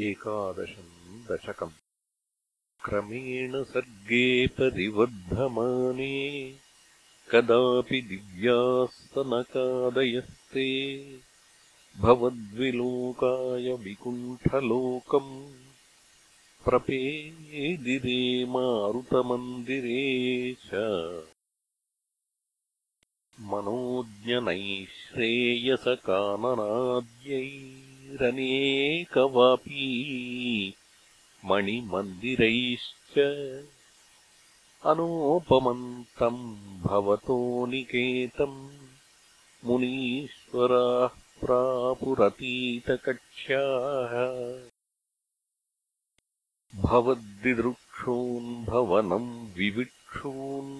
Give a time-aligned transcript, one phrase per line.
[0.00, 1.70] एकादशम् दशकम्
[2.84, 4.22] क्रमेण सर्गे
[4.58, 6.14] परिवर्धमाने
[7.30, 10.66] कदापि दिव्यास्तनकादयस्ते
[12.00, 15.36] भवद्विलोकाय विकुण्ठलोकम्
[16.64, 18.20] प्रपेदिरे
[18.54, 20.04] मारुतमन्दिरे
[20.64, 20.70] च
[23.52, 24.66] मनोज्ञनैः
[25.02, 27.81] श्रेयसकाननाद्यैः
[28.12, 29.84] मन्दिरनेकवापी
[31.50, 33.14] मणिमन्दिरैश्च
[34.90, 36.40] अनोपमन्तम्
[36.86, 37.36] भवतो
[37.70, 38.58] निकेतम्
[39.68, 41.12] मुनीश्वराः
[41.44, 44.12] प्रापुरतीतकक्ष्याः
[46.84, 50.74] भवद्दिदृक्षून् भवनम् विविक्षून्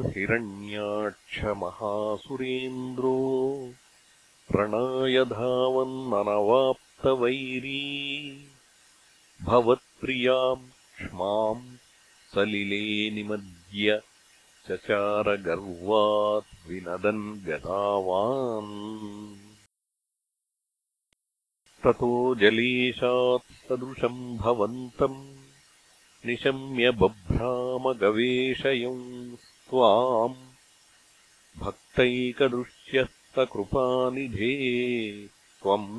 [4.49, 5.13] प्रणायधावन्ननवाप्तवैरी
[9.51, 11.65] भवत्प्रियाम् क्ष्माम्
[12.35, 12.85] सलिले
[13.21, 14.01] निमद्य
[14.69, 18.77] चचारगर्वात् विनदन् गदावान्
[21.85, 22.09] ततो
[23.69, 25.19] सदृशम् भवन्तम्
[26.27, 29.03] निशम्य बभ्रामगवेषयम्
[29.69, 30.39] स्वाम्
[31.63, 34.53] भक्तैकदृश्यस्तकृपानिधे
[35.61, 35.91] त्वम्